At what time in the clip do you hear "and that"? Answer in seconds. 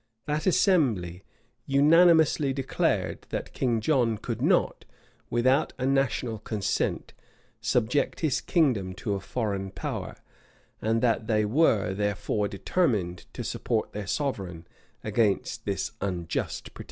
10.81-11.27